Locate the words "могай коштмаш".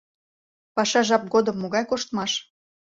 1.59-2.31